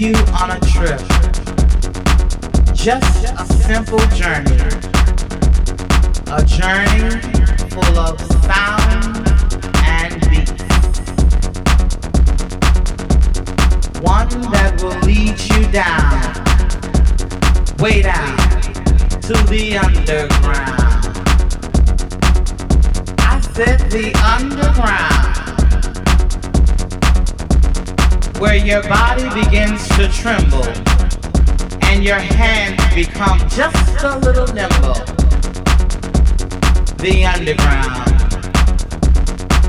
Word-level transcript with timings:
you 0.00 0.14
on 0.40 0.50
a 0.50 0.60
trip. 0.60 0.98
Just 2.72 3.26
a 3.38 3.44
simple 3.44 3.98
journey. 4.16 4.56
A 6.32 6.42
journey 6.42 7.20
full 7.68 7.98
of 7.98 8.18
sound 8.40 9.28
and 9.84 10.18
beats. 10.30 10.62
One 14.00 14.30
that 14.52 14.80
will 14.82 14.98
lead 15.00 15.38
you 15.38 15.70
down, 15.70 16.32
way 17.76 18.00
down 18.00 18.38
to 19.20 19.34
the 19.50 19.76
underground. 19.76 21.04
I 23.18 23.40
said 23.52 23.80
the 23.90 24.14
underground. 24.24 25.19
Where 28.40 28.56
your 28.56 28.82
body 28.84 29.28
begins 29.44 29.86
to 29.90 30.08
tremble 30.08 30.64
and 31.84 32.02
your 32.02 32.18
hands 32.18 32.82
become 32.94 33.38
just 33.50 34.02
a 34.02 34.16
little 34.20 34.46
nimble. 34.46 34.94
The 36.96 37.26
underground, 37.26 38.08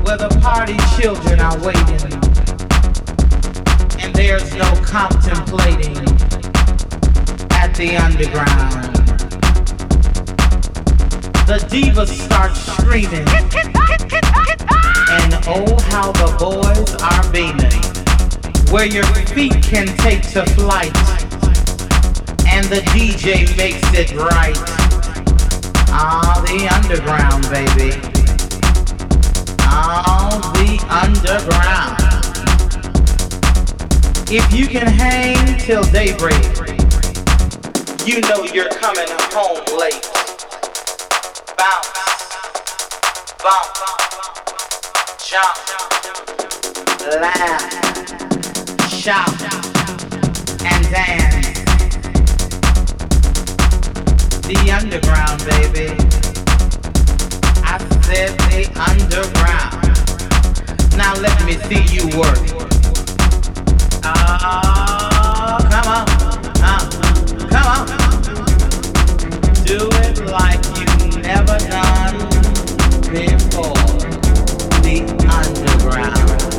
where 0.06 0.16
the 0.16 0.30
party 0.40 0.78
children 0.98 1.38
are 1.40 1.58
waiting, 1.58 2.12
and 4.02 4.14
there's 4.14 4.54
no 4.54 4.74
contemplating 4.82 5.98
at 7.52 7.74
the 7.74 7.98
underground. 7.98 8.96
The 11.46 11.58
divas 11.68 12.08
start 12.08 12.56
screaming, 12.56 13.28
and 15.10 15.34
oh, 15.46 15.78
how 15.90 16.10
the 16.12 16.34
boys 16.38 16.94
are 17.02 17.32
beaming, 17.32 17.91
where 18.72 18.86
your 18.86 19.04
feet 19.34 19.52
can 19.62 19.86
take 19.98 20.22
to 20.22 20.42
flight 20.54 20.96
and 22.48 22.64
the 22.66 22.80
DJ 22.92 23.54
makes 23.58 23.82
it 23.92 24.12
right. 24.16 24.56
Ah, 25.88 26.42
the 26.46 26.68
underground, 26.68 27.42
baby. 27.50 27.92
Ah, 29.60 30.52
the 30.54 30.78
underground. 30.88 31.98
If 34.30 34.50
you 34.54 34.66
can 34.66 34.86
hang 34.86 35.58
till 35.58 35.82
daybreak, 35.92 36.42
you 38.06 38.22
know 38.22 38.44
you're 38.44 38.70
coming 38.70 39.06
home 39.32 39.64
late. 39.78 40.08
Bounce, 41.58 41.88
bump, 43.42 43.76
jump, 45.28 45.56
laugh, 47.20 48.41
shout, 49.02 49.42
and 50.64 50.84
dance 50.88 51.58
the 54.46 54.70
underground, 54.70 55.44
baby. 55.44 55.90
I 57.64 57.78
said 58.04 58.38
the 58.52 58.62
underground. 58.78 59.82
Now 60.96 61.14
let 61.20 61.34
me 61.44 61.54
see 61.66 61.82
you 61.92 62.16
work. 62.16 62.38
Uh, 64.04 65.58
come 65.72 65.88
on, 65.88 66.06
uh, 66.62 66.82
come 67.50 67.68
on. 67.74 67.86
Do 69.64 69.78
it 70.04 70.16
like 70.30 70.62
you've 70.78 71.16
never 71.18 71.58
done 71.58 72.18
before. 73.10 73.74
The 74.84 75.02
underground. 75.28 76.51